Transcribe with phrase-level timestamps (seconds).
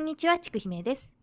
[0.00, 1.14] んにちは、ちくひめです。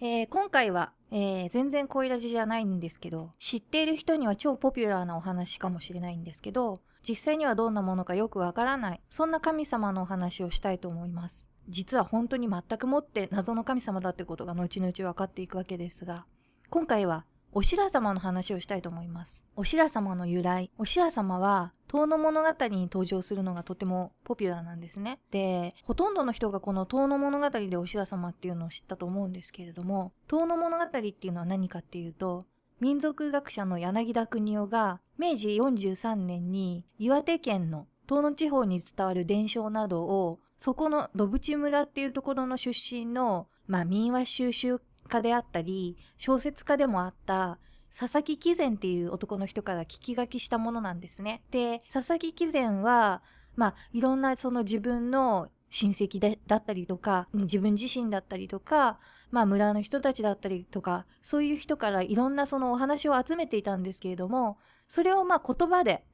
[0.00, 11.48] えー、今回は、えー、全然恋ラジじゃないんですけど、知っている人には超ポピュラーなお話かもしれないんですけど、実際にはどんなものかよくわからない、そんな神様のお話をしたいと思います。
[11.68, 16.24] 実は本当に全くもって謎の神様だってことが後々分かっていくわけですが、
[16.70, 19.44] 今回はおしら様の話をしたいと思います。
[19.56, 20.70] おしら様の由来。
[20.78, 25.18] おしら様は、遠の物語に登場するのがとてもポピュラーなんですね。
[25.32, 32.46] で、ほとんどの人がこの遠の物語でおしら様っていうのを知ったと思うんですけれども、遠の物語っていうのは何かっていうと、
[32.78, 47.58] 民族学者の柳田国夫が明治43年に岩手県の遠野地方に伝わる伝承などをそこの土淵村っていうところの出身の、まあ、民話収集家であったり小説家でもあった
[47.96, 51.42] 佐々木貴善っていう男の人から聞き書きしたものなんですね。
[51.50, 53.22] で佐々木貴善は
[53.56, 58.98] まあいろんなその自分の親戚でだったりとか自分自身だったりとか、
[59.30, 66.04] まあ、村の人たちだったりとかそういう人からいろんなそのお話を集めていたんですけれどもそれをまあ言葉で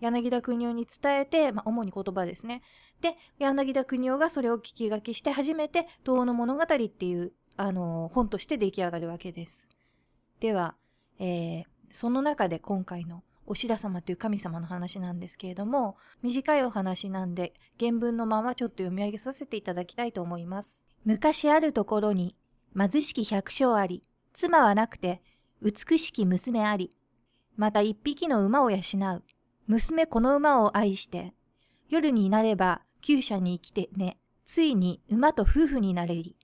[0.00, 2.62] 柳田国夫に伝えて、まあ、主に言葉ですね。
[3.00, 9.68] で柳田国夫がそれを聞き書きして初めて「遠野物語」っていうあの本として出来上がるわけです。
[10.40, 10.74] では、
[11.18, 20.84] えー、その中で今回のお白様という神様の話なんですけれども短いお話なんで原文のままちょっと読み上げさせていただきたいと思います。
[21.04, 22.34] 昔あるところに
[22.76, 24.02] 貧しき百姓あり
[24.34, 25.22] 妻はなくて
[25.62, 26.90] 美しき娘あり
[27.56, 29.22] また一匹の馬を養う
[29.68, 31.32] 娘この馬を愛して
[31.88, 36.36] 夜になれば厩舎に生きてねついに馬と夫婦になれり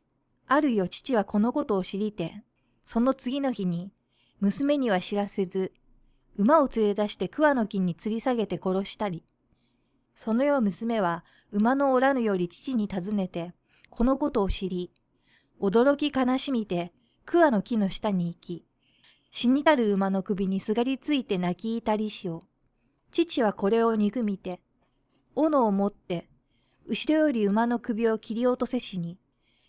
[0.54, 2.42] あるよ父はこのことを知りて、
[2.84, 3.90] その次の日に、
[4.42, 5.72] 娘には知らせず、
[6.36, 9.22] 馬を連れ出して桑の木に吊り下げて殺したり、
[10.16, 13.54] その夜娘は馬のおらぬより父に尋ねて、
[13.88, 14.90] このことを知り、
[15.60, 16.92] 驚き悲しみて
[17.24, 18.66] 桑の木の下に行き、
[19.30, 22.46] 死にたる馬の首にすがりついて泣きいたりしよう。
[23.12, 24.60] 父はこれを憎みて、
[25.36, 26.28] 斧を持って、
[26.88, 29.20] 後ろより馬の首を切り落とせしに、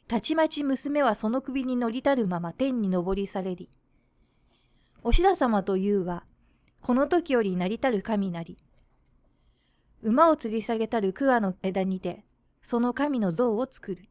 [0.08, 3.70] たちまち娘はその首に乗りたるまま天に昇りされり。
[5.06, 6.24] おし田様というは、
[6.82, 8.58] この時よりなりたる神なり。
[10.02, 12.24] 馬を吊り下げたる桑の枝にて、
[12.62, 14.08] その神の像を作る。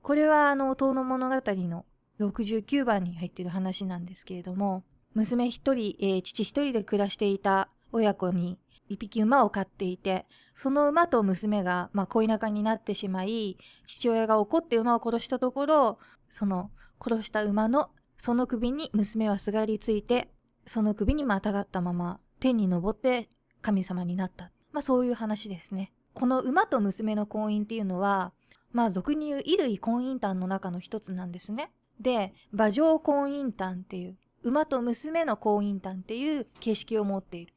[0.00, 1.84] これはあの、遠野物語の
[2.18, 8.58] 69番に入っている話なんですけれども、娘一人、えー、父一人で暮らしていた親子に
[8.88, 10.24] 一匹馬を飼っていて、
[10.54, 15.98] その馬と娘が、まあ、恋仲になってしまい、父親が怒って馬を殺したところ、
[16.30, 20.30] その殺した馬のその首に娘はすがりついて、
[20.66, 23.30] その首にまたがったまま天に昇って
[23.62, 24.50] 神様になった。
[24.72, 25.92] まあそういう話ですね。
[26.14, 28.32] この馬と娘の婚姻っていうのは、
[28.72, 31.70] まあ俗に言う衣類婚姻譚の中の一つなんですね。
[32.00, 37.54] で、馬上婚姻譚っていう、馬と娘の婚姻譚っていう形式を持っている。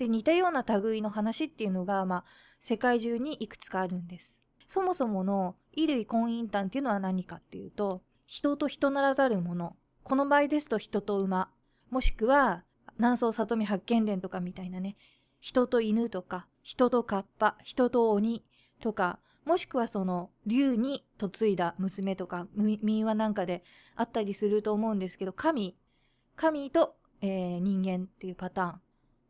[0.00, 2.24] で似たような類の話っていうのが、まあ、
[2.58, 4.40] 世界中にいくつかあるんです。
[4.66, 11.50] そもそもの衣類婚姻譚っていうのは何かっていうと人と人ならざるものこの場合ですと人と馬
[11.90, 12.64] もしくは
[12.98, 14.96] 南宋里見八犬伝とかみたいなね
[15.40, 18.44] 人と犬とか人とカッパ人と鬼
[18.80, 23.64] とかもしくはその竜に嫁いだ娘とか民話なんかで
[23.96, 25.76] あったりすると思うんですけど神
[26.36, 28.80] 神と、えー、人間っていうパターン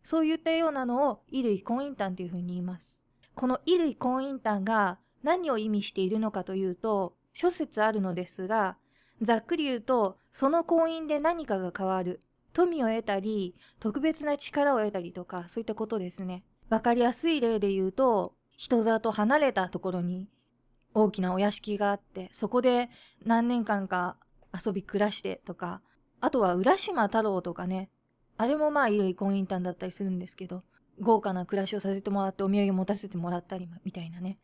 [0.02, 3.04] そういったようなのを衣類婚姻譚というふうに言います。
[3.34, 8.76] この衣類婚姻譚が何を意味しているのかというと諸説あるのですが
[9.22, 12.20] ざっくり言うとその婚姻で何かが変わる。
[12.52, 16.44] 富を得たり特別な力を得たりとかそういったことですね。
[16.68, 20.28] わかりやすい例で言うと人里離れたところに
[20.94, 22.90] 大きなお屋敷があってそこで
[23.24, 24.16] 何年間か
[24.52, 25.80] 遊び暮らしてとか
[26.20, 27.90] あとは浦島太郎とかね。
[28.36, 30.62] あれもまあいい婚姻譚だったりするんですけど
[30.98, 34.38] 豪華な暮らしをさせてもらってお土産持たせてもらったりみたいなね。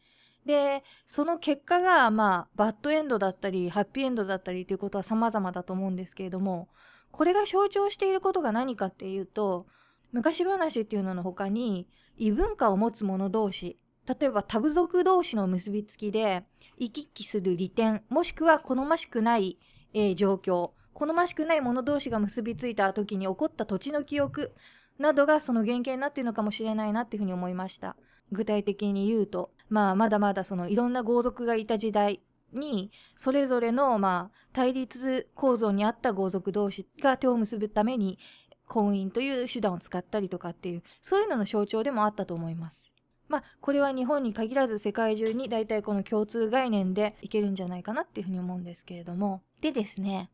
[0.47, 6.69] でその結果がまあバッドエンドだったりハッピーエンドだったりということは様々だと思うんですけれども
[7.11, 9.67] これが象徴していることが何かっていうと
[10.13, 16.45] 昔話っていうのの他に異文化を持つ者同士例えば多部族同士の結びつきで
[16.79, 19.59] 行き来する利点もしくは好ましくない、
[19.93, 24.53] えー、状況好ましくない者同士が結びついた時に起こった土地の記憶
[24.99, 27.97] などがその原型になっているのかもしれないなっていうふうに思いました。
[28.33, 32.21] 具体的に言うと、まあ、まだまだそのいろんな豪族がいた時代
[32.53, 38.19] にそれぞれのまあ対立構造にあった豪族同士が手を結ぶために
[38.67, 42.93] 婚姻という手段を使ったりとかっていうそういうのの象徴でもあったと思います。
[43.29, 50.31] まあこれは日本に限らず世界中に大体この共通概念でいけるんじゃないかなっていうふうに思うんですけれどもでですね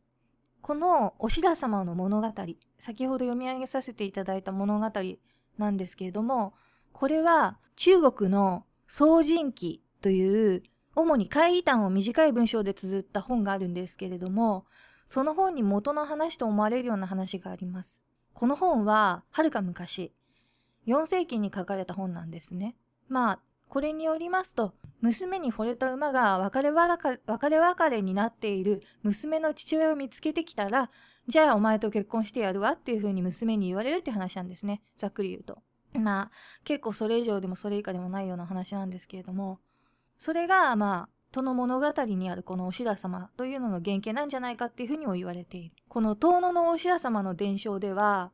[0.61, 2.31] このお白様の物語
[2.77, 4.91] 先ほど読み上げさせていただいた物語
[5.57, 6.53] なんですけれども
[6.93, 10.63] これは中国の宋人記という
[10.95, 14.65] 主に会議談を短い文章で綴った本があるんですけれども
[15.07, 18.01] その本に元の話と思われるような話があります。
[18.33, 20.11] この本ははるか昔
[20.87, 22.75] 4世紀に書かれた本なんですね。
[23.07, 23.39] まあ
[23.69, 27.19] これによりますと娘に惚れた馬が別れ別
[27.49, 30.91] れ別れになっている娘の父親を見つけてきたら
[31.27, 35.57] じゃあお前と結婚してやるわっていうふうに娘に言われるって話なんですねざっくり言うと。
[35.99, 36.31] まあ
[36.63, 39.59] 結構それ以上でもそれ以下でもないような話なんですけれども
[40.17, 45.75] それがまあその物語にあるこのお白様というのの原型なんじゃないかっていうふうにも言われている。
[45.87, 48.31] この遠野のお白様の伝承では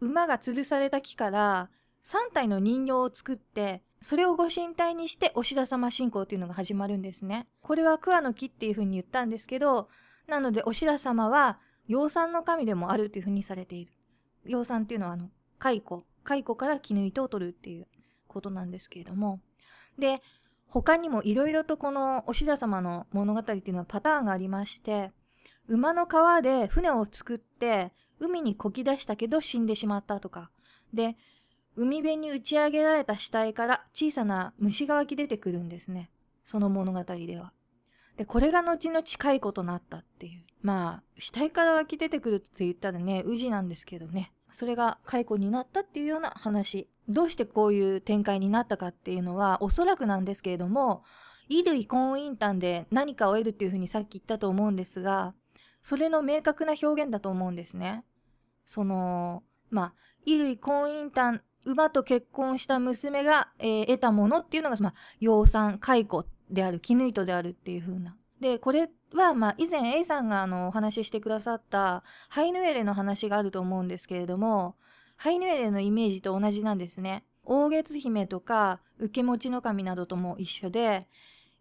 [0.00, 1.70] 馬が吊るされた木から
[2.04, 7.46] 3体の人形を作ってそれをご神体にしてお白様信仰っていうのが始まるんですね。
[7.60, 9.88] これは桑の木っていうふうに言ったんですけど
[10.26, 13.92] なのでお白様は養蚕の神でもあるというふうにされている。
[14.44, 17.86] 養蚕っていうのはあの蚕蚕から絹糸を取るっていう
[18.28, 19.40] ことなんですけれども。
[19.98, 20.22] で
[20.66, 25.12] 他にもいろいろとこのお白様の物語っていうのはパターンがありまして
[25.68, 30.50] 馬の皮で船を作って海にこき出したけど死んでしまったとか。
[30.94, 31.16] で
[31.74, 36.10] 海辺に打ち上げられた死体から小さな虫が湧き出てくるんですね。
[36.44, 37.52] その物語では。
[38.16, 40.44] でこれが後々蚕となったっていう。
[40.60, 44.32] まあ死体から湧き出てくるって言ったらね宇治なんですけどね。
[44.52, 51.02] それが解雇になったっていうような話どうしてこういう展開になったかっていうのはおそらくなんですけれども
[51.48, 55.34] 衣類婚姻端で何かを得るっていうふうにさっき言ったと思うんですが
[55.82, 58.04] それの明確な表現だと思うんですね。
[58.64, 59.94] そのまあ
[60.24, 68.16] 衣類婚姻端馬と結婚した娘が、えー、得たものっていうのが、まあ、養蚕蚕である絹糸であるっていう風な。
[68.42, 74.74] でこれは、まあ、以前 A さんがあのお話ししてくださったハイヌエレの話があると思うんですけれども
[75.16, 77.24] ハイヌエレのイメージと同じなんですね。
[77.44, 81.08] 大月姫とか受け持ちの神などとも一緒で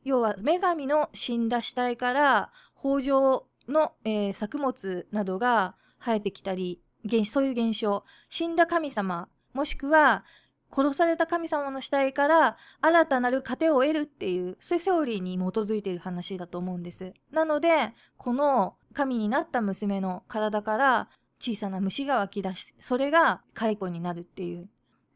[0.04, 6.82] 要は女神の死んだ死体から北条の、えー、作物などが生えてきたり
[7.26, 10.24] そういう現象死んだ神様もしくは
[10.74, 17.14] 殺された神様の死体から新たなる糧を得るっていうそういうセオリーに基づいている話だと思うんです。
[17.32, 21.10] なのでこの神になった娘の体から
[21.40, 24.70] 小さな虫が湧き出しそれが蚕になるっていう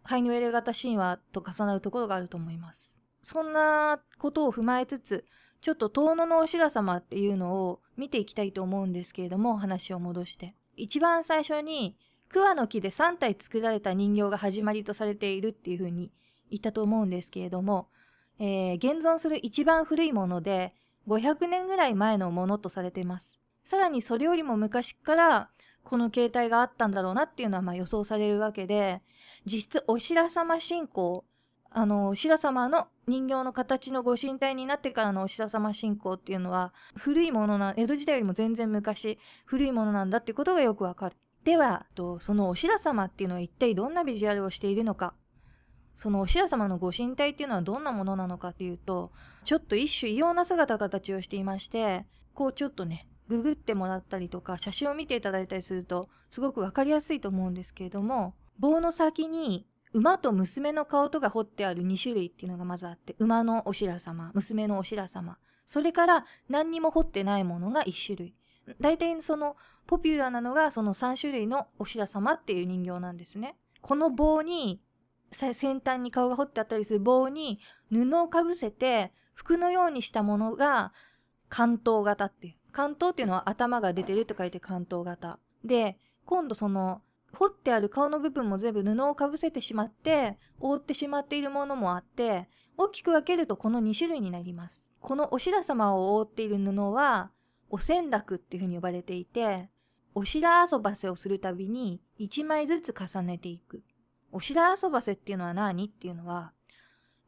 [0.04, 2.98] ハイヌエル型神話と重なるところがあると思います。
[3.22, 5.26] そんなことを踏まえつつ
[5.62, 11.98] ちょっと遠野のお白様っていうのを見ていきたいと思うんですけれども話を戻して一番最初に
[12.30, 16.12] 桑の木で3体作られた人形が始まりとされているっていうふうに
[16.50, 17.90] 言ったと思うんですけれども、
[18.40, 20.74] えー、現存する一番古いもので
[21.08, 23.40] 500年ぐらい前のものとされています。
[23.64, 25.50] さらにそれよりも昔から
[25.84, 29.02] この形態があったんだろうなっていうのはま予想されるわけで
[29.46, 31.26] 実質お白様信仰
[31.72, 41.16] あのお白様の人形の形のご神体になってからのお白様信仰っていうのは古いものな江戸時代よりも全然昔古いものなんだってことがよくわかる。
[41.46, 41.86] では
[42.20, 45.14] そのお白様っていうのは一体どんなビジュアルをしているのか。
[45.94, 49.14] そのお白様のご神体っていうのはどんなものなのかっていうと
[49.46, 65.38] ちょっと一種異様な姿形をしていましてこうちょっとねググってもらったりとか写真を見ていただいたりするとすごく分かりやすいと思うんですけれども棒の先に馬と娘の顔とが彫ってある2種類っていうのがまずあって馬のお白様娘のお白様。
[65.66, 68.36] それから何にも彫ってないものが1種類。
[68.80, 69.56] 大体その
[69.88, 73.56] ポピュラーなのがその3種類のお白様っていう人形なんですね。
[73.82, 74.82] この棒に
[75.32, 77.60] 先端に顔が彫ってあったりする棒に
[77.92, 80.94] 布をかぶせて服のようにしたものが
[81.50, 82.56] 関東型っていう。
[82.72, 85.40] 関東っていうのは頭が出てると書いて関東型。
[85.64, 87.02] で、今度その
[87.34, 94.90] 彫ってある顔の部分も全部布をかぶせてしまって覆ってしまっているものもあって大きく分けるとこの2種類になります。
[95.00, 97.30] このお白様を覆っている布は
[97.76, 99.68] お洗濯っていうふうに呼ばれていて
[100.14, 103.84] お白遊ばせをするたびに1枚ずつ重ねていく。
[104.32, 106.54] お白遊ばせっていうのは何っていうのは、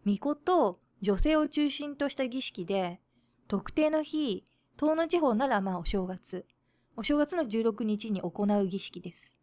[0.06, 3.01] 巫女と女性を中心とした儀式で、
[3.50, 4.46] 特定の日、
[4.80, 6.46] 東の地方ならまあお正月、
[6.96, 9.38] お正月の16日に行う儀式です。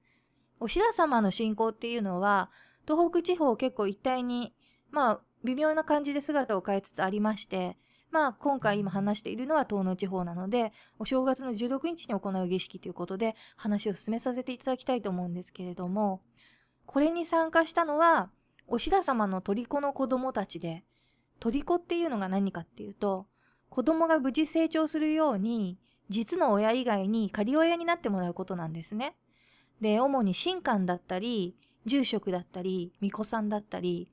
[0.59, 2.51] お白様の信仰っていうのは、
[2.89, 4.55] 東北地方結構一帯に、
[4.91, 7.77] まあ微妙な感じで姿を変えつつありまして、
[8.15, 16.23] まあ今回今話しているのは東の地方なのでお正月の16日に行う儀式ということで話を進めさせていただきたいと思うんですけれども
[16.87, 18.31] これに参加したのは
[18.67, 20.85] おし田様の虜の子供たちで、
[21.41, 23.27] 虜っていうのが何かっていうと、
[23.69, 25.79] 子供が無事成長するように、
[26.09, 29.17] 実の親以外に仮親になってもらうことなんですね。
[29.81, 34.09] で、主に神官だったり、住職だったり、巫女さんだったり、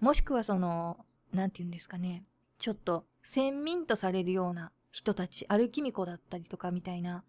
[0.00, 0.98] もしくはその、
[1.32, 2.24] なんて言うんですかね、
[2.58, 7.24] ちょっと先民とされるような人たち、歩き巫女だったりとかみたいな、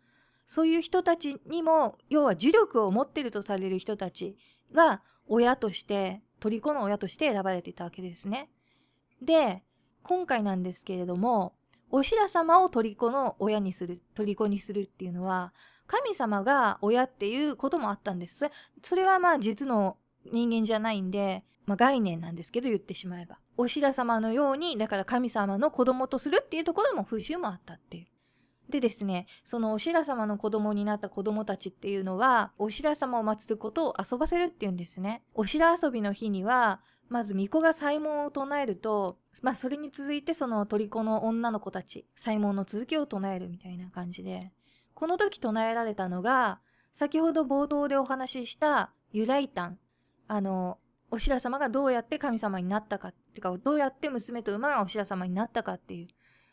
[0.45, 4.37] そういう人たちにも、要は呪力を持ってるとされる人たち
[4.71, 8.51] が親として、虜の親として選ばれていたわけですね。
[9.23, 9.63] で、
[10.03, 11.55] 今回なんですけれども、
[11.89, 15.51] お白様を虜の親にする、虜にするっていうのは、
[15.87, 18.45] 神様が親っていうこともあったんです。
[18.83, 19.97] それはまあ実の
[20.31, 23.39] 人間じゃないんで、まあ、概念なんですけど言ってしまえば。
[23.57, 28.07] お白様のように、だから神様の子供とするっていうところも風習もあったっていう。
[28.69, 35.23] でですね、そのお白様の子供になった子供たちっていうのは、お白様を祀ることを遊ばせるっていうんですね。
[35.33, 44.51] お白遊びの日には、まず巫女が祭文を唱えると、まあそれに続いてその虜の女の子たち、祭文の続きを唱えるみたいな感じで、
[44.93, 46.59] この時唱えられたのが、
[46.91, 49.77] 先ほど冒頭でお話しした由来譚。
[50.27, 50.79] あの、
[51.09, 56.07] お白様がどうやって神様になったかってか、どうやって娘と馬がお白様になったかっていう、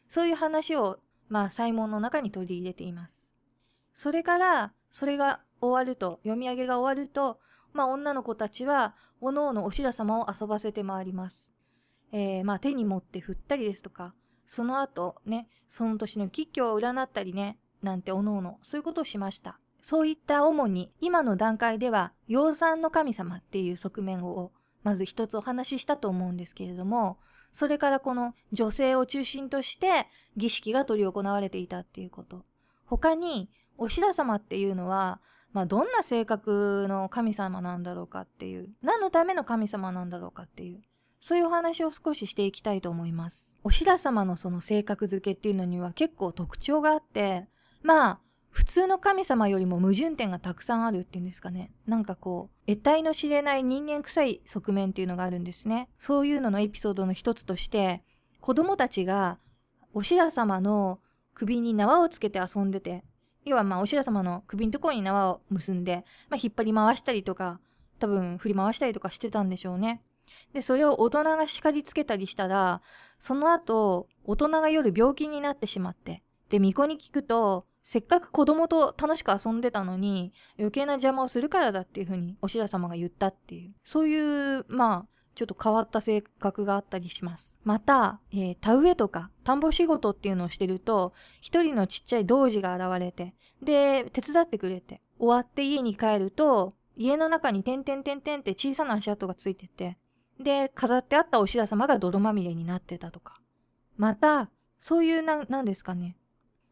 [0.06, 3.32] そういう話をまあ、祭文の中に取り入れています。
[3.94, 7.40] それから、それが終わると、読み上げが終わると、
[7.72, 11.50] まあ、女の子たちは、おのおのお白様を遊ばせて回ります。
[12.12, 14.14] えー、まあ、手に持って振ったりですとか、
[14.46, 19.58] その後、ね、その年の吉居を占ったりね、なんておのおの、そういうことをしました。
[19.84, 24.50] そういった主に、今の段階では、養蚕の神様っていう側面を、
[24.82, 27.18] まず一つお話ししたと思うんですけれども、
[27.52, 30.06] それからこの女性を中心として
[30.38, 32.46] 儀式が執り行われていたっていうこと。
[32.86, 35.20] 他に、お白様っていうのは、
[35.52, 40.80] まあ、どんな性格の神様なんだろうかっていう、何のための神様なんだろうかっていう、
[41.20, 43.58] そういうお話を少ししていきたいと思います。
[43.62, 47.48] お白様のその性格付けっていうのには結構特徴があって、
[47.82, 48.20] まあ、
[48.54, 51.72] 普通の神様よりも矛盾点がたくさんあるっていうんですかね。
[51.88, 55.88] なんかこう、得体の知れない人間臭い側面っていうのがあるんですね。
[55.98, 58.04] そういうののエピソードの一つとして、
[58.40, 59.40] 子供たちが
[59.92, 61.00] お白様の
[61.34, 63.02] 首に縄をつけて遊んでて、
[63.44, 67.58] 要はまあお白様の首のところに縄を結んで、まあ、引っ張り回したりとか、
[67.98, 70.00] 多分振り回したりとかしてたんでしょうね。
[70.52, 72.82] で、それを大人が叱りつけたりしたら、
[73.18, 87.58] その後、大人が夜病気になってしまって、で、巫女に聞くと、せっかく子供と楽しく遊んでたのに余計な邪魔をするからだっていうふうにお白様が言ったっていうそういうまあちょっと変わった性格があったりします。
[87.64, 99.98] また、えー、田植えとか田んぼ仕事っていうのをしてると一人のちっちゃい童子が現れてで手伝ってくれて終わって家に帰ると家の中に点々点々って小さな足跡がついてて
[100.40, 103.40] で飾ってあったお白様が泥まみれになってたとか
[103.96, 106.16] またそういうななんですかね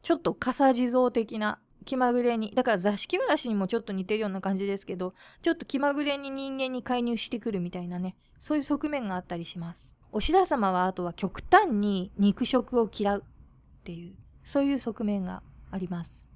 [0.03, 2.53] ちょっと傘地蔵的な気まぐれに。
[2.55, 8.17] だから座敷わらしにもちょっと似てるような感じですけどちょっと気まぐれに人間に介入してくるみたいなね。
[8.39, 9.95] そういう側面があったりします。
[10.11, 16.29] お白様はあとは極端に肉食を嫌うっていうそういう側面があります。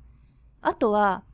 [0.63, 1.25] あとは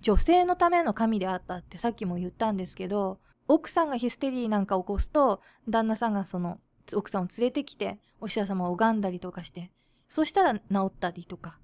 [0.00, 6.58] 女性のための神であったってさっきも言ったんですけど奥さんがヒステリーなんか起こすと旦那さんがその
[6.94, 9.70] 奥さんを連れてきてお白様を拝んだりとかして
[10.08, 11.58] そしたら治ったりとか。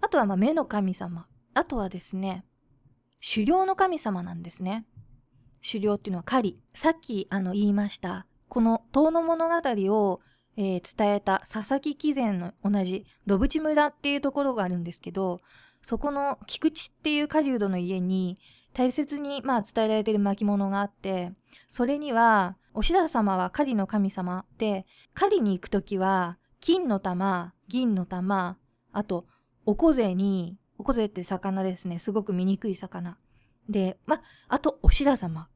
[0.00, 1.26] あとはま目の神様。
[1.54, 2.44] あとはですね、
[3.22, 4.86] 狩猟の神様なんですね。
[5.66, 6.60] 狩猟っていうのは狩り。
[6.74, 8.26] さっきあの言いました。
[8.48, 9.54] この遠野物語
[9.94, 10.20] を、
[10.56, 15.40] えー、伝えた佐々木貴前の同じ土淵村っていうところがあるんですけど、
[15.82, 18.38] そこの菊池っていう狩人の家に
[18.72, 21.32] 大切にまあ伝えられている巻物があって、
[21.68, 28.58] それには、お白様は狩りの神様で、狩りに行くときは、金の玉、銀の玉、
[28.92, 29.26] あと
[29.66, 31.98] おこぜに、おこぜって魚ですね。
[31.98, 33.18] すごく醜い魚。
[33.68, 35.48] で、ま、あと、お白様。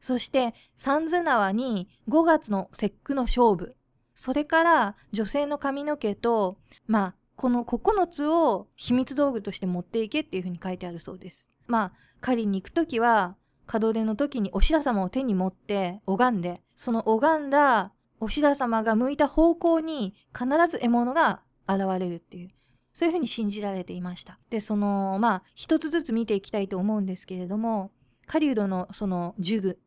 [0.00, 3.76] そして、三途縄に5月の節句の勝負。
[4.14, 11.52] それから、女性の髪の毛と、まあ、この9つを秘密道具として持っていけっていうふうに書いてあるそうです。
[11.66, 13.36] まあ、狩りに行くときは、
[13.72, 22.50] 門出の時にお白様を手に持って拝んで、その拝んだお白様が向いた方向に必ず獲物が現れるっていう。
[22.98, 24.40] そういうふうに信じられていました。
[24.50, 27.92] で、その、まあ、一つずつ見ていきたいと思うんですけれども、
[28.26, 29.78] 狩人のその呪具、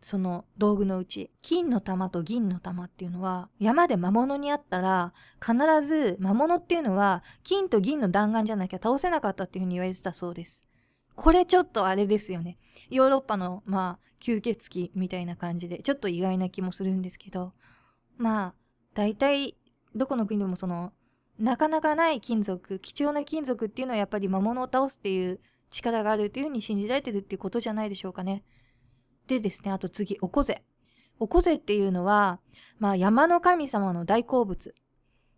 [0.00, 5.54] その道具のうち、金の玉と銀の玉っていうのは、山で魔物にあったら、必
[5.86, 10.66] ず魔物っていうのは、金と銀の弾丸じゃなきゃ倒せなかったっていうふうに言われてたそうです。
[11.14, 12.58] これちょっとあれですよね。
[12.90, 17.52] ヨーロッパの、まあ、吸血鬼みたいな感じで、ちょっと意外な気もするんですけど、
[18.16, 18.54] まあ、
[18.92, 19.56] 大体、
[19.94, 20.92] どこの国でもその、
[21.38, 25.40] なかなかない金属、貴重な金属っていうのはやっぱり魔物を倒すっていう
[25.70, 28.42] 力があるっていうふうに信じられてるっていうことじゃないでしょうかね。
[29.26, 30.62] でですね、あと次、おこぜ。
[31.18, 32.40] おこぜっていうのは、
[32.78, 34.74] まあ山の神様の大好物。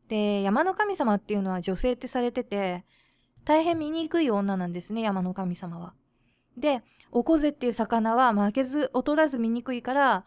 [0.08, 2.84] で、山の神様っていうのは女性ってされてて、
[3.44, 5.94] 大変醜い女なんですね、山の神様は。
[6.56, 10.24] で、おこぜっていう魚は負けず劣らず醜いから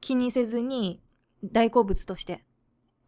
[0.00, 1.02] 気にせずに
[1.44, 2.44] 大好物として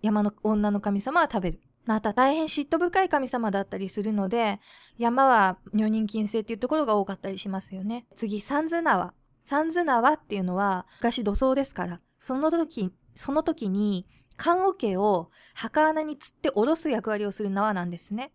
[0.03, 1.61] 山の女の神様は食べる。
[1.87, 4.61] また大変嫉妬深い神様だったりするので、
[4.97, 8.07] 山は女人禁制っていうところが多かったりしますよね。
[8.17, 9.13] 次、三途縄。
[9.45, 18.33] 三途縄っていうのは昔土葬ですから、その時、その時に棺桶を墓穴に釣って下ろす役割をする縄なんですね。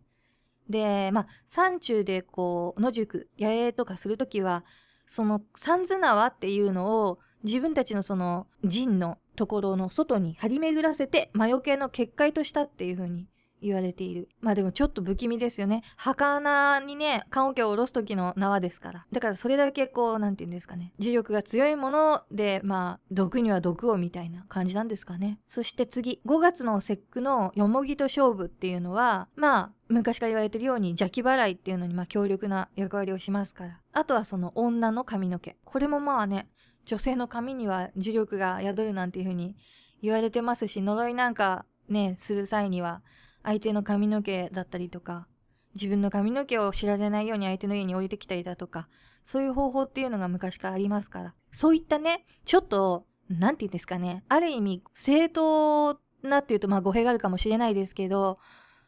[0.70, 4.63] で、まあ、山中でこう、野宿、野営とかするときは、
[5.08, 13.27] その三途縄っていうのを自分たちのその陣のところの外に張り巡らせて魔除けの結界としたっていう風に
[13.62, 14.30] 言われている。
[14.42, 15.84] まあでもちょっと不気味ですよね。
[15.96, 19.06] 墓穴にね、棺桶を下ろす時の縄ですから。
[19.12, 20.94] だからそれだけこう、なんて言うんですかね。
[21.00, 25.39] 重力が強いもので、まあ、毒には毒をみたいな感じなんですかね。
[25.48, 33.80] そして次、5月の節句のよもぎと勝負っていうのは、まあ、昔から言われてるように邪気払いっていうのにまあ強力な役割をしますから。
[33.92, 35.58] あとはその女の髪の毛。
[35.63, 36.48] これもまあね、
[36.86, 39.56] 女性の髪には重力が宿るなんていう風に
[40.01, 43.01] 言われてますし、呪いなんかね、する際には、
[43.50, 45.27] 相手の髪の毛だったりとか、
[45.74, 48.88] 自分の髪の毛を知られないように相手の家に置いてきたりだとか、
[49.25, 51.34] そういう方法っていうのが昔からありますから。
[51.51, 58.38] そういったね、ちょっと、なんて言うんですかね、ある意味、正当なっていうと、まあ語弊があるかもしれないですけど、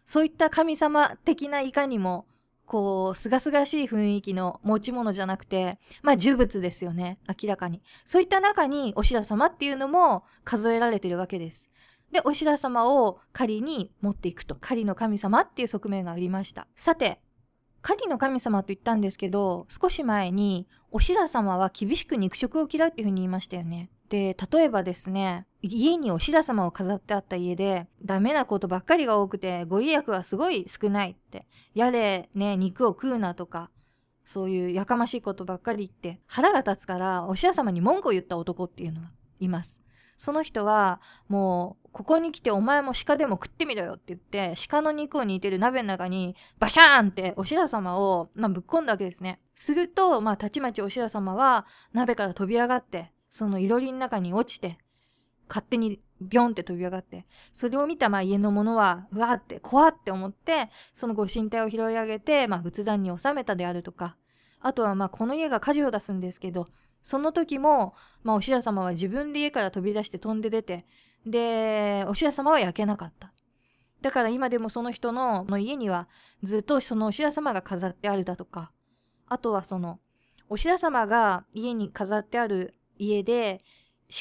[0.05, 2.27] そういった神様的ないかにも、
[2.67, 7.81] こう、すがすがしい雰囲気の持ち物じゃなくて、まあ呪物ですよね、明らかに。
[8.05, 11.71] そういった中に、お白様っていうのも数えられてるわけです。
[12.11, 14.55] で、お白様を狩りに持っていくと。
[14.55, 16.67] 狩りの神様っていう側面がありました。
[16.75, 17.21] さて、
[17.81, 23.89] 狩りの神様と言ったんですけど、少し前に、お白様は厳しく肉食を嫌うっていうふうに言いましたよね。
[24.09, 31.47] で、例えばですね、家にお白様を飾ってあった家で、ダメなことばっかりが多くて、ご利益はすごい少ないって。
[31.73, 33.71] やれ、ね、肉を食うなとか、
[34.25, 39.81] そういうやかましいことばっかり言って、腹が立つから、お白様に文句を言った男っていうのがいます。
[40.17, 49.41] その人は、もう、ここに来てお前も鹿でも食ってみろよって言って、鹿の肉を煮てる鍋の中に、バシャーンってお白様を、まあ、ぶっ込んだわけですね。
[49.55, 54.77] すると、まあ、たちまちお白様は、鍋から飛び上がって、そのいろりの中に落ちて、
[55.49, 64.15] 勝手にビョンって飛び上がって、それを見たまあ家の者は、うわって、怖って思って、そのご神体を拾い上げて、まあ仏壇に収めたであるとか、
[64.61, 66.67] あとはまあこの家が火事を出すんですけど、
[67.03, 70.85] その時も、まあ、お白様は自分で家から飛び出して飛んで出て、
[71.25, 73.31] で、お白様は焼けなかった。
[74.01, 76.07] だから今でもその人のの家には
[76.41, 78.71] ずっとそのお白様が飾ってあるだとか、
[79.27, 79.99] あとはその、
[80.49, 83.61] お白様が家に飾ってある家で、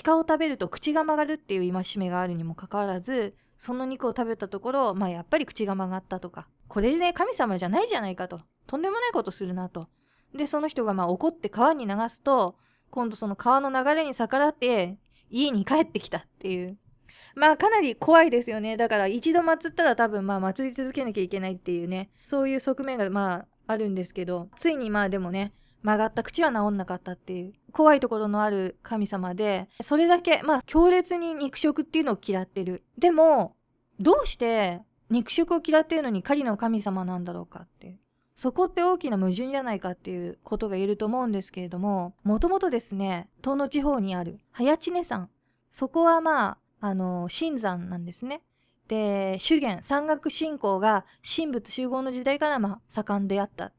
[0.05, 8.41] 鹿を食べると口が曲がるっていう戒めがあるにもかかわらず、その肉を食べたところ、まあやっぱり口が曲がったとか、これで、ね、神様じゃないじゃないかと。
[8.67, 9.89] とんでもないことするなと。
[10.35, 12.57] で、その人がまあ怒って川に流すと、
[12.91, 16.79] 今度その川の流れに逆らって家に帰ってきたっていう。
[17.35, 18.77] まあかなり怖いですよね。
[18.77, 25.53] だから一度祀ったら多分まあ祭り続けなきゃいけないっていうね、そういう側面がまああるんですけど、ついにまあでもね、
[25.83, 32.85] 曲がった口は治んなかったっていう怖いところのある神様で、それだけまあ強烈に肉食っていうのを嫌ってる。
[32.99, 33.57] でも、
[33.99, 34.81] どうして
[35.11, 37.99] 肉食を嫌ってるのに狩りの神様なんだろうかっていう。
[38.37, 45.29] そこって大きな矛盾じゃないかっていうことが言えると思うんですけれども、もともとですね、東の地方にある早知根山。
[45.71, 48.43] そこはまあ、あの、新山なんですね。
[48.89, 53.73] で、修験、山岳信仰が神仏集合の時代からまあ盛んであった。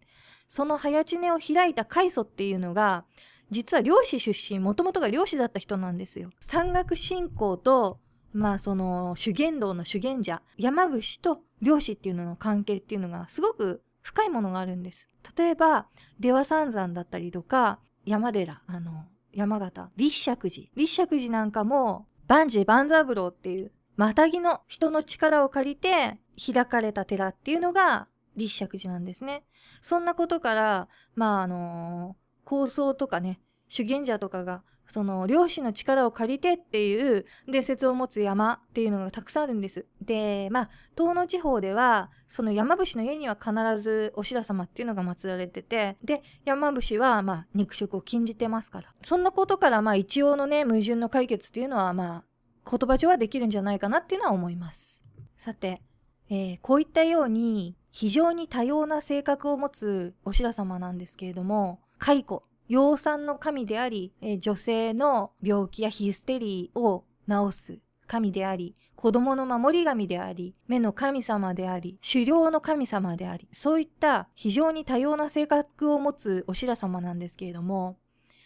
[0.48, 3.06] その早知根を開いた開祖っていうのが、
[3.50, 6.30] 実は漁師出身、もともとが漁師だった人なんですよ。
[6.40, 8.00] 山岳信仰と、
[8.34, 15.10] まあその修験道の修験者、山伏と漁師っていうのの関係っていうのがすごく深いものがあるんです。
[15.38, 15.88] 例えば、
[16.20, 20.70] 出羽三山だったりとか、山寺、あの、山形、立石寺。
[20.76, 29.44] 立石寺なんかも、万事万三郎っていう、またぎの人の力を借りて開かれた寺っていうのが立石寺なんですね。
[29.82, 39.86] そんなことから、まああのー、構想とかね、修験者とかがその漁師の力を借りてっていう伝説を持つ山っていうのがたくさんあるんです。
[40.02, 55.02] でまあ東野地方ではその山伏の家には必ずお白様っていうのが祀られててで山伏はまあ肉食を禁じてますからそんなことからまあ一応のね矛盾の解決っていうのはまあ言葉上はできるんじゃないかなっていうのは思います。
[55.38, 55.82] さて、
[56.30, 77.98] えー、こういったように非常に多様な性格を持つお白様なんですけれども蚕養蚕の神であり、え女性の病気やヒステリーを治す神であり、子供の守り神であり、目の神様であり、狩猟の神様であり、そういった非常に多様な性格を持つお白様なんですけれども、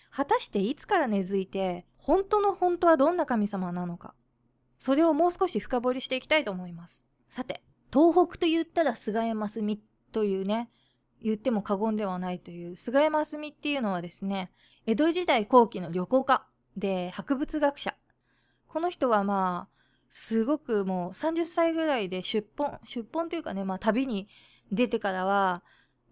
[0.09, 4.15] 果たしていつから根付いて、本当の本当はどんな神様なのか、
[4.79, 7.07] それをもう少し深掘りしていきたいと思います。
[7.29, 7.61] さて、
[7.93, 9.79] 東北と言ったら菅山澄
[10.11, 10.71] というね、
[11.25, 14.51] 言っても過言ではないという菅山澄っていうのはですね
[14.85, 16.45] 江戸時代後期の旅行家
[16.77, 17.95] で博物学者。
[18.67, 19.75] この人はまあ
[20.07, 24.27] すごくもう30歳ぐらいで出本出本というかねまあ旅に
[24.71, 25.63] 出てからは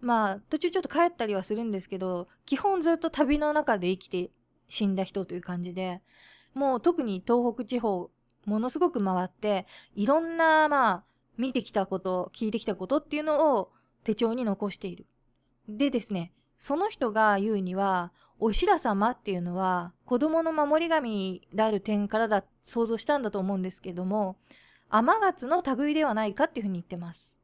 [0.02, 4.32] まあ途中ちょっと帰ったりはするんですけど基本ずっと旅の中で生きて
[4.68, 6.02] 死んだ人という感じで
[6.56, 8.10] もう特に東北地方
[8.46, 11.04] ものすごく回っていろんなまあ
[11.38, 13.72] 見てきたこと聞いてきたことっていうのを
[14.04, 15.06] 手帳に残している。
[15.68, 24.36] でですね、その人が言うには、お白様っていうのは子供の守り神である点からだ想像したんだと思うんですけども、
[24.90, 27.36] 天月の類ではないかっていうふうに言ってます。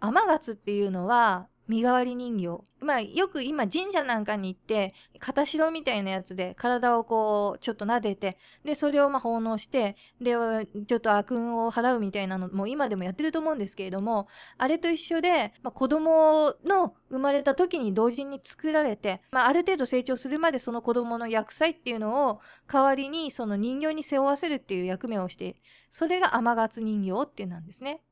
[0.00, 2.62] 天月っていうのは身代わり人形。
[2.80, 10.32] まあよく今神社なんかに行って片白みたいなやつで体をこうちょっと撫でてでそれをまあ奉納してで
[10.86, 25.56] ちょっと悪運を払うみたいなのも今でもやってると思うんですけれどもあれと一緒で、まあ、子供の生まれた時に同時に作られて、まあ、ある程度成長するまでその子供の厄災っていうのを代わりにその人形に背負わせるっていう役目をして
[25.88, 28.02] それが天月人形っていうなんですね。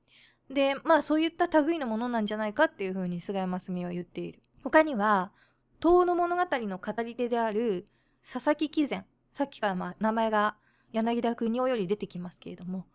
[0.52, 4.40] でまあそういった類のものなんじゃないかっていうふうに菅山澄は言っている。
[4.62, 5.32] 他には
[5.80, 7.86] 遠の物語の語り手である
[8.22, 10.56] 佐々木貴前さっきからまあ名前が
[10.92, 12.86] 柳田国夫より出てきますけれども。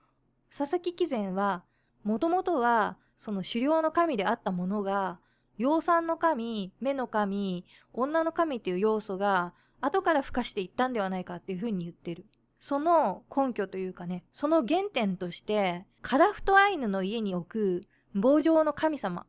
[0.56, 1.63] 佐々木貴前は
[2.04, 5.20] もともとはその狩猟の神であったものが
[5.58, 12.26] 養蚕の神目の神女の神っていう要素が後から付加していったんではないかっていうふうに言ってる。
[12.60, 17.84] その根拠というかねその原点としてカラフトアイヌの家に置く
[18.15, 19.26] 棒状の神様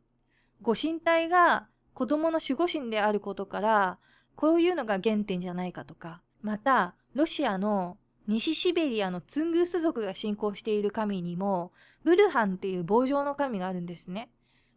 [0.62, 3.98] ご神体が子供の守護神であることから
[4.36, 7.96] こういうのが原点じゃないかとかまたロシアの
[8.28, 11.72] 西シベリアのツングース族が信仰している神にも
[12.04, 14.30] ブルハンっていう棒状の神があるんですね。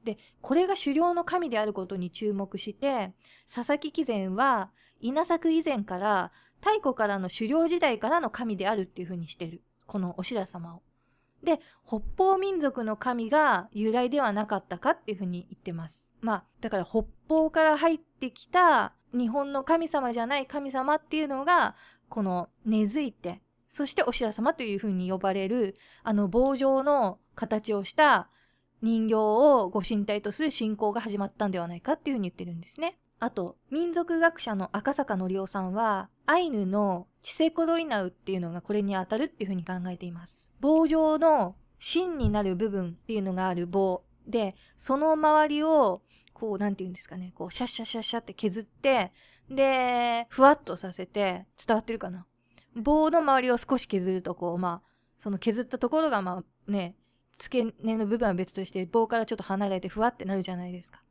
[0.03, 3.13] でこれが狩猟の神であることに注目して
[3.45, 10.81] 佐々木貴前は稲作以前から太古からの狩猟時代からの神であるっていうふうにしてるこのお白様を。
[11.43, 16.09] で北方民族の神が由来ではなかったかっていうふうに言ってます。
[16.21, 21.75] まあだから北方から入ってきた日本の神様じゃない神様っていうのが
[22.09, 28.29] この根付いてそしてお白様というふうに呼ばれるあの棒状の形をした
[28.81, 32.97] 人形をご神体とする信仰が始まったんではないかっていうふうに言ってるんですね。
[33.19, 40.49] あと民族学者の赤坂則夫さんはアイヌのチセコロイナウっていうのがこれにあたるっていうふうに考えています。
[40.61, 49.11] 棒状の芯になる部分っていうのがある棒でその周りをこう何て言うんですかねこうシャッシャッシャッシャって削って
[49.49, 52.25] でふわっとさせて伝わってるかな？
[52.75, 54.87] 棒の周りを少し削るとこうまあ
[55.19, 56.95] その削ったところがまあね
[57.39, 61.03] 付け根の部分は別として棒からちょっと離れてふわってなるじゃないですか。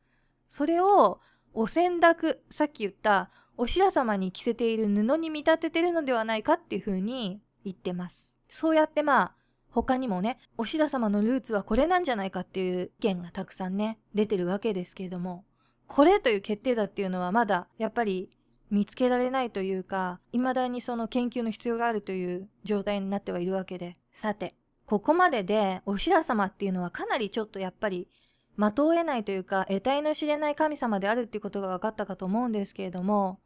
[0.48, 1.20] それを
[1.52, 3.30] お洗濯さっき言った
[3.61, 8.35] お白様に着せている布に見立ててるのではないかっていうふうに言ってます。
[8.49, 9.33] そうやってまあ
[9.68, 15.44] 他にもねお白様のルーツはこれなんじゃないかっていう意見がたくさんね出てるわけですけれども
[15.88, 18.31] これという決定だっていうのはまだやっぱり
[18.70, 24.55] 見つけられないというか未だにその研究の必要があるという状態になってはいるわけでさて
[24.87, 28.09] ここまででお白様っていうのはかなりちょっとやっぱり
[28.57, 33.38] 的を得ないというか得体の知れない神様であるっていうことが分かったかと思うんですけれども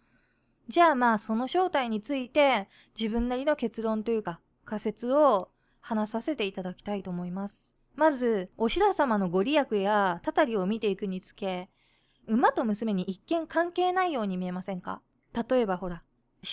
[0.69, 5.51] じゃあまあその正体について自分なりの結論というか仮説を
[5.81, 7.73] 話させていただきたいと思います。
[7.97, 11.69] まずお白様のご利益やたたりを見ていくにつけ
[12.27, 15.01] 馬と娘に一見関係ないように見えませんか？
[15.49, 16.03] 例えばほら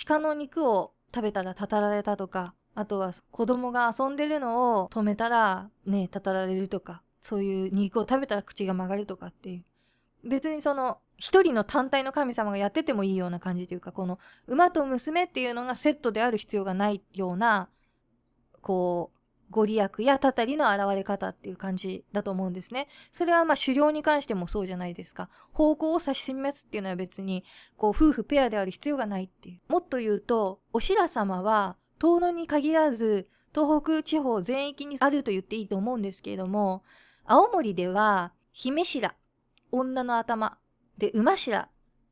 [0.06, 9.64] 鹿の肉を食べたらたたられたとかあとは子供が遊んでるのを止めたらねたたられるとかそういう肉を食べたら口が曲がるとかっていう
[10.24, 17.68] 別にその一人の単体の神様がやっててもいいような感じというかこの馬と娘っていうのがセットである必要がないような
[18.60, 19.18] こう
[19.52, 22.88] ご利益やたたりの現れ方っていう感じだと思うんですね。
[23.10, 25.28] それはまあ狩猟に関してもそうじゃないですか。
[25.52, 27.44] 方向を指し示すっていうのは別に
[27.76, 29.60] こう夫婦ペアである必要がないっていう。
[29.70, 36.82] もっと言うと、お白様は遠野に限らず東北地方全域にあると言っていいと思うんですけれども、
[37.26, 39.14] 青森では姫白、
[39.72, 40.58] 女の頭、
[40.98, 41.66] で馬白、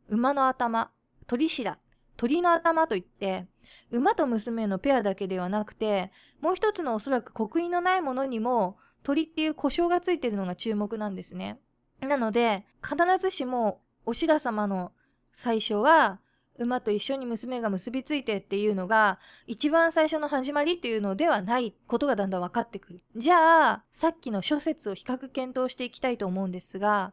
[0.09, 0.91] 馬の頭、
[1.27, 1.79] 鳥白、
[2.17, 3.47] 鳥の頭といって、
[3.91, 11.61] 馬と娘のペアだけではなくて、もう一つのおそらく刻印のないものにも鳥っていう故障がついてるのが注目なんですね。
[12.01, 14.93] なので、必ずしもお白様の
[15.31, 16.21] 最初は
[16.59, 23.03] 馬と一緒に娘が結びついてっていうのが一番最初の始まりっていうのではないことがだんだん分かってくる。
[23.17, 27.13] じゃあ、さっきの諸説を比較検討していきたいと思うんですが、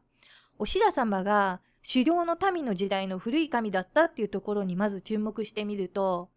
[0.59, 6.29] お白様が狩猟の民の時代の古い神だったっていうところにまず注目してみると、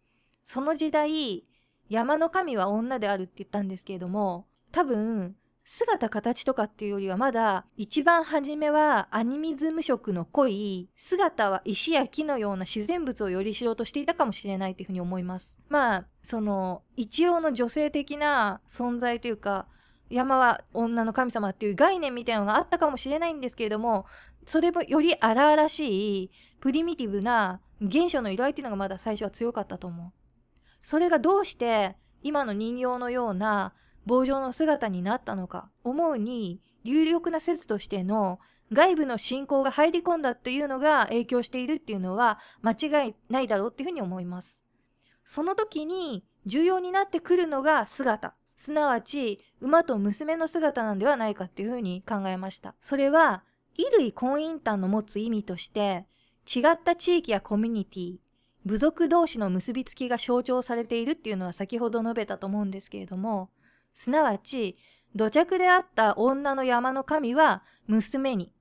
[0.43, 1.45] その時代、
[1.89, 15.59] 山の神は女であるって言ったんですけれども、多分、姿形とかっていうよりはまだ一番初めはアニミズム色の濃い姿は石や木のような自然物をよりしようとしていたかもしれないというふうに思います。
[15.69, 19.67] まあその一応の女性的な存在というか
[20.11, 24.05] 山は女の神様っていう概念みたいなのがあったかもしれないんですけれども
[24.45, 30.11] それもより荒々しいプリミティブな現象の色合いっていうのがまだ最初は強かったと思う。
[30.83, 33.73] それがどうして今の人形のような
[34.05, 38.39] 棒状の姿になったのか思うに有力な説としての
[38.73, 44.65] 外部の信仰が入り込んだというのが影響しているっていうのは間違いないだろうっていうふうに思います。
[45.23, 48.33] その時に重要になってくるのが姿。
[48.61, 52.75] すなわち馬と娘の姿なんではないかっていうふうに考えました。
[52.79, 53.43] それは
[53.75, 56.05] 衣類婚姻端の持つ意味として
[56.45, 58.17] 違った地域やコミュニティ、
[58.63, 63.49] 部族同士の結びつきが象徴されているっていうのは先ほど述べたと思うんですけれども、
[63.95, 64.77] すなわち、
[65.15, 68.51] 土着であった女の山の神は娘に、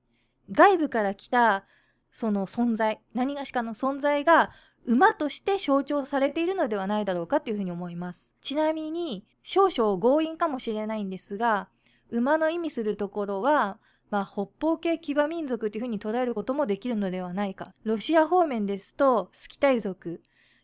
[0.50, 1.66] 外部から来た
[2.10, 4.50] その存在、何がしかの存在が
[4.86, 8.34] 馬として象徴されているのではないだろうかというふうに思います。
[8.40, 11.68] ちなみに、少々強引かもしれないんですが、
[12.10, 13.78] 馬の意味するところは、
[14.10, 17.72] まあ、北方系騎馬民族というふうに捉えることもできるのではないか。
[17.84, 20.20] ロシア方面ですと、スキタイ族。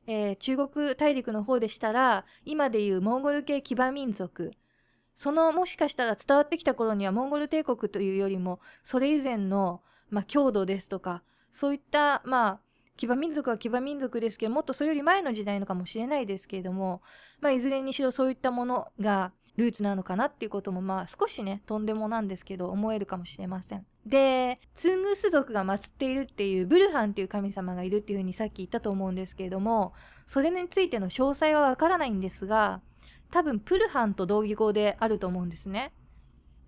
[0.09, 4.53] えー、中国大陸の方でしたら、今でいうモンゴル系騎馬民族。
[5.15, 12.61] そのもしかしたら伝わってきた頃にはモンゴル帝国というよりも、それ以前の、まあ、郷土ですとか、そういった、まあ、
[12.97, 17.03] 騎馬民族は騎馬民族ですけど、もっとそれより前の時代のかもしれないですけれども、
[17.41, 23.87] まあ、いずれにしろそういったものが、ルーツなのかなっていうこともまあ少しねとんでもなんですけど思えるかもしれません。
[24.05, 29.95] でツングス族が祀っているっていうブルハンっていう神様がいるっていうふうにさっき言ったと思うんですけれども
[30.27, 32.81] それについての詳細はわからないんですが
[33.31, 35.93] 多分プルハンと同義語であると思うんですね。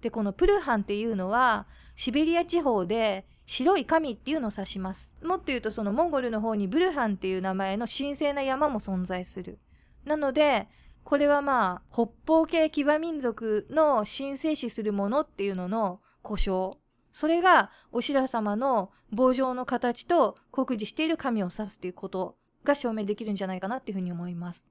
[0.00, 5.16] でこのプルハンっていうのはシベリア地方で白い神っていうのを指します。
[5.24, 9.58] もっと言うとそのモンゴルの方にブルハンっていう名前の神聖な山も存在する。
[10.04, 10.68] なので
[11.02, 16.76] これはまあ北方系騎馬民族の神聖視するものっていうのの故障
[17.14, 24.68] それがお白様の棒状の形と酷似している神を指すということが証明できるんじゃないかなっていうふうに思います。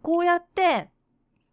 [0.00, 0.90] こうやって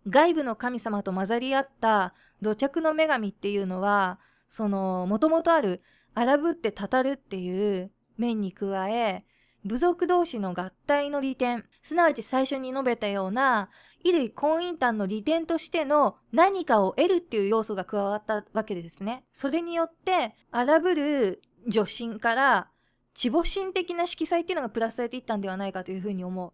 [0.08, 5.82] 外部の神様と混ざり合った土着の女神っていうのはそのもともとある
[6.14, 9.24] 荒ぶってたたるっていう面に加え
[9.66, 13.70] 部族同士の合体の利点、すなわち最初に述べたような、
[14.04, 19.26] 衣類婚姻端の利点としての何かを得るっていう要素が加わったわけですね。
[19.34, 22.70] それによって、荒ぶる女神から
[23.14, 26.54] 地母神的な色彩っていうのがプラスされていったんではないかというふうに思う。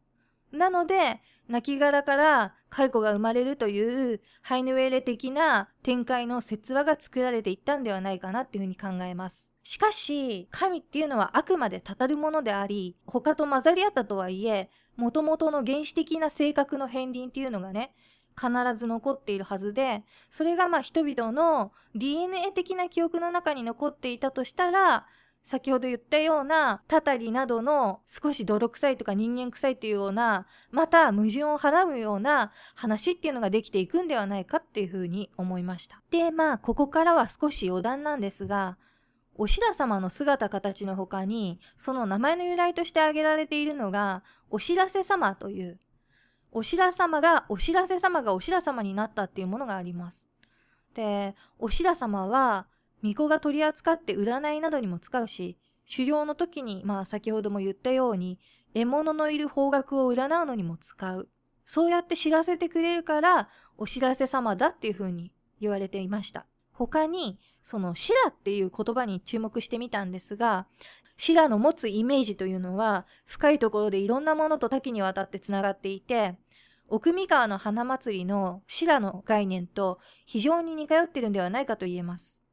[0.56, 9.52] なので、亡骸から蚕が生まれるというハイヌウェーレ的な展開の説話が作られていったんではないかなっていうふうに考えます。
[9.63, 17.94] しかし、神っていうのはあくまでたたるものであり、他と混ざり合ったとはいえ、もともとの原始的な性格の片鱗っていうのがね、
[18.39, 25.08] 必ず残っているはずで、それがまあ人々の DNA 的な記憶の中に残っていたとしたら、
[25.46, 36.02] 先ほど言ったようなたたりなどの少し泥臭いとか人間臭いというようなまた矛盾をはらむような話っていうのができていくんではないかっていうふうに思いました。
[36.10, 38.78] でまあここからは少し余談なんですが
[39.38, 45.78] お白様の姿形の他に、その名前の由来として挙げられているのが、お知らせ様という、
[46.54, 50.30] お白様が、お知らせ様がお白様になったっていうものがあります。
[50.94, 52.68] で、お白様は、
[53.02, 55.58] 巫女が取り扱って占いなどにも使うし、
[55.90, 58.40] 狩猟の時に、まあ先ほども言ったように、
[58.74, 61.30] 獲物のいる方角を占うのにも使う。
[61.66, 66.46] そうやって知らせてくれるから、お知らせ様だっていう風に言われていました。
[66.72, 70.68] 他に、そのシラっていう言葉に注目してみたんですが、
[71.18, 76.36] シラの持つイメージというのは、深いところでいろんなものと多岐にわたってつながっていて、
[76.88, 82.45] 奥三川の花祭りのシラの概念と非常に似通ってるんではないかと言えます。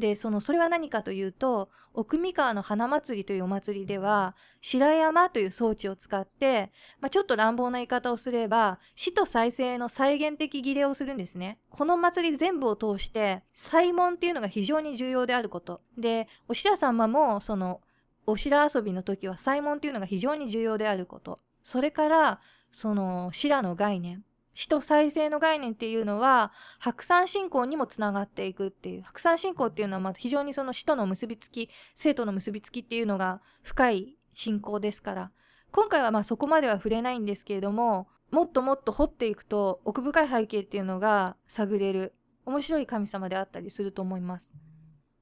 [0.00, 11.60] で、その、それは何かというと、奥三河の花祭りというお祭りでは、白山という装置を使って、まあ、ちょっと乱暴な言い方をすれば、死と再生の再現的儀礼をするんですね。
[11.68, 15.82] この祭り全部を通して、祭文っていうのが非常に重要であること。
[15.96, 17.80] で、お白様も、その、
[18.26, 21.38] お白遊びの時は祭文っていうのが非常に重要であること。
[21.62, 22.40] それから、
[22.72, 24.24] その、白の概念。
[24.52, 35.30] 死と再生の概念っていうのは白山信仰にもつながっていくっていう白山信仰っていうのはま非常にその死との結びつき生との結びつきっていうのが深い信仰ですから
[35.70, 44.54] 今回はまそこまでは触れないんですけれどももっともっと掘っていくと奥深い背景っていうのが探れる面白い神様であったりすると思います。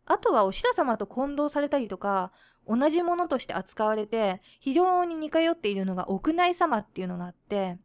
[0.06, 2.32] あとはお白様と混同されたりとか
[2.66, 7.78] 同じものとして扱われて非常に似通っているのが屋内様っていうのがあって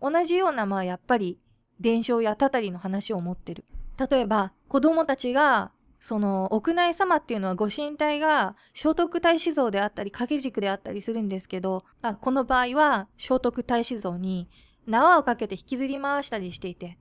[0.00, 1.38] 同じような、まあやっぱり
[1.80, 3.64] 伝承やたたりの話を持ってる。
[4.10, 14.48] 例えば、子供たちが、その屋内様っていうのはご神体が聖徳太子像であったり掛け軸であったりするんですけど、まあ、この場合は聖徳太子像に
[14.86, 16.98] 縄をかけて引きずり回したりしていて、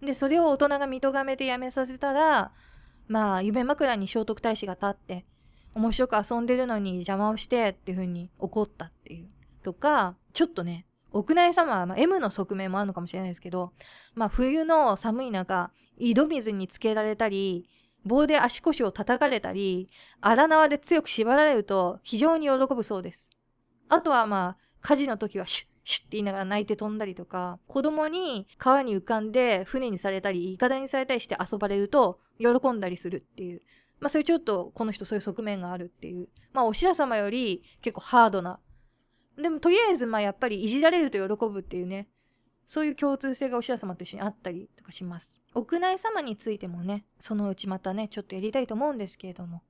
[0.00, 2.52] で、それを大人が見とがめてやめさせたら、
[3.08, 5.26] まあ、夢枕に聖徳太子が立って、
[5.74, 9.28] 面白く遊んでるのに邪魔をしてっていう風に怒ったっていう。
[9.62, 13.72] とか、ちょっとね、屋内サマー、まあ、M の側面もあるのかもしれないですけど、
[14.14, 17.68] まあ、冬の寒い中、井戸水につけられたり、
[18.04, 19.88] 棒で足腰を叩かれたり、
[20.20, 23.30] 荒縄で強く縛られると非常に喜ぶそうです。
[23.88, 33.62] あとはまあ、火事の時はシュッ、シュッって言いながら泣いて飛んだりとか、子供に川に浮かんで船にされたり、いかだにされたりして遊ばれると喜んだりするっていう。
[34.00, 36.28] まあそういうちょっとこの人そういう側面があるっていう。
[36.52, 38.60] まあお白様より結構ハードな
[39.40, 42.08] でもとりあえずまあやっぱりいじられると喜ぶっていうね。
[42.66, 45.40] そういう共通性がおしら様と一緒にあったりとかします。
[45.54, 49.62] 屋内様についてもねそのうちまたねちょっとやりたいと思うんですけれども。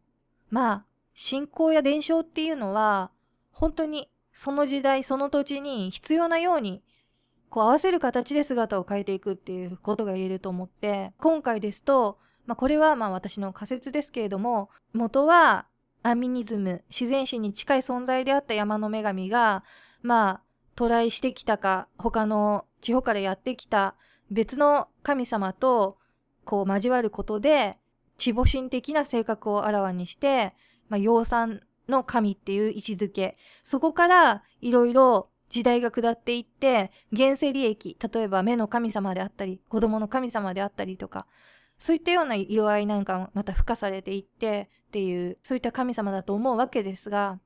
[0.50, 3.12] まあ信仰や伝承っていうのは
[3.52, 6.82] 本当にその時代その土地に必要なように
[7.48, 15.66] こう合わせる形で姿を変えていくっていうことが言えると思って今回ですと、まあ、これはまあ私の仮説ですけれども元は
[16.10, 19.64] アミニズム自然史に近い存在であった山の女神が
[20.02, 20.40] まあ
[20.74, 23.94] 渡来してきたか他の地方からやってきた
[24.30, 25.98] 別の神様と
[26.44, 27.78] こう交わることで
[28.16, 30.54] 地母神的な性格をあらわにして、
[30.88, 33.36] まあ、養蚕の神っていう位置づけ。
[33.64, 41.26] そこからいろいろ時代が下っていって現世利益例えば目の神様であったり子供の神様であったりとか
[41.78, 47.38] そういったような色合いなんかまた付加されていってっていうそういった神様だと思うわけですが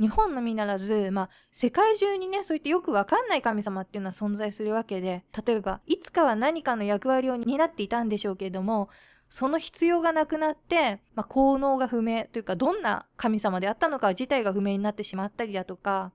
[0.00, 8.88] 日本のみならず、まあ、世界中にねそういってよくわかんない神様っていうのは存在するわけで例えばいつかは何かの役割を担っていたんでしょうけれども
[9.28, 16.12] その必要がなくなって、まあ、効能が不明というかどんな神様であったのか自体が不明になってしまったりだとか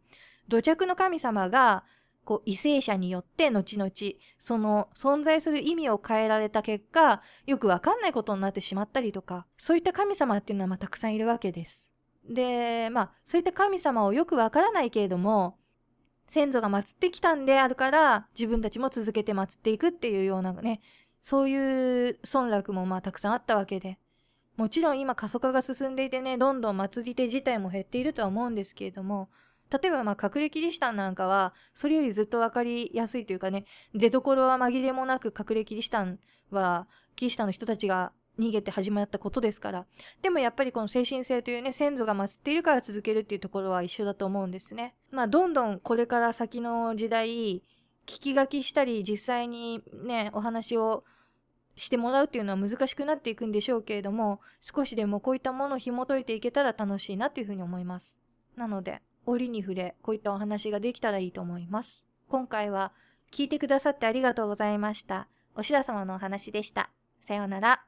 [0.47, 1.83] 土着の神様が
[2.25, 3.91] こう、為政者によって後々、
[4.39, 11.91] その存在する意味を変えられた結果、よくわかんないことになってしまったりとか、そういった神様っていうのはまあたくさんいるわけです。
[12.27, 15.57] で、まあ、そういった神様をよくわからないけれども、
[16.25, 20.81] 先祖が祀ってきたんであるから、自分たちも続けて祀っていくっていうようなね、
[21.21, 23.99] そういう村落もまあたくさんあったわけで、
[24.55, 29.29] もちろん今過疎化が進んでいてね、どんどん祭り手自体も減っているとは思うんですけれども、
[29.81, 36.19] 例えばまあ隠れキリシタンなんかはそれよりずっと分かりやすいというかね出どころは紛れもなく隠れキリシタン
[36.51, 39.85] はキリシタンの人たちが逃げて始まったことですから
[40.21, 44.95] でもやっぱりこの精神性というね先祖が祀っているから続けるっていうところは一緒だと思うんですね。
[45.11, 47.61] まあどんどんこれから先の時代聞
[48.05, 51.03] き書きしたり実際にねお話を
[51.75, 58.19] してもらうっていうのは難しくなっていくんでしょうけれども少しでもこういったものを紐解いていけたら楽しいなというふうに思います。
[58.55, 62.05] なので折に触れ、こういったお話ができたらいいと思います。
[62.27, 62.91] 今回は
[63.31, 65.27] 聞いてくださってありがとうございました。
[65.55, 66.89] おしら様のお話でした。
[67.19, 67.83] さようなら。